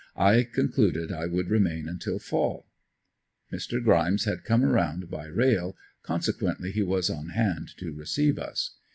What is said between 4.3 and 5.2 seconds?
come around